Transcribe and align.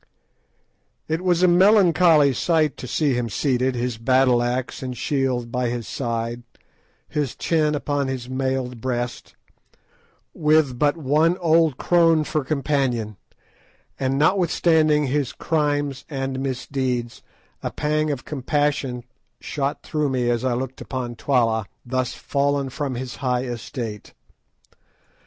It 1.07 1.21
was 1.21 1.43
a 1.43 1.47
melancholy 1.47 2.33
sight 2.33 2.75
to 2.77 2.87
see 2.87 3.13
him 3.13 3.29
seated, 3.29 3.75
his 3.75 3.99
battle 3.99 4.41
axe 4.41 4.81
and 4.81 4.97
shield 4.97 5.51
by 5.51 5.69
his 5.69 5.87
side, 5.87 6.41
his 7.07 7.35
chin 7.35 7.75
upon 7.75 8.07
his 8.07 8.27
mailed 8.27 8.81
breast, 8.81 9.35
with 10.33 10.79
but 10.79 10.97
one 10.97 11.37
old 11.37 11.77
crone 11.77 12.23
for 12.23 12.43
companion, 12.43 13.15
and 13.99 14.17
notwithstanding 14.17 15.05
his 15.05 15.33
crimes 15.33 16.03
and 16.09 16.39
misdeeds, 16.39 17.21
a 17.61 17.69
pang 17.69 18.09
of 18.09 18.25
compassion 18.25 19.03
shot 19.39 19.83
through 19.83 20.09
me 20.09 20.31
as 20.31 20.43
I 20.43 20.55
looked 20.55 20.81
upon 20.81 21.15
Twala 21.15 21.67
thus 21.85 22.15
"fallen 22.15 22.71
from 22.71 22.95
his 22.95 23.17
high 23.17 23.43
estate." 23.43 24.15